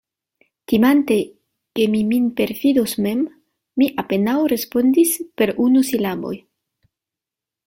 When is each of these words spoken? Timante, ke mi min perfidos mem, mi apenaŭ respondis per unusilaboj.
Timante, 0.71 1.17
ke 1.79 1.85
mi 1.95 2.01
min 2.13 2.25
perfidos 2.39 2.97
mem, 3.07 3.21
mi 3.83 3.91
apenaŭ 4.05 4.39
respondis 4.55 5.15
per 5.41 5.57
unusilaboj. 5.69 6.37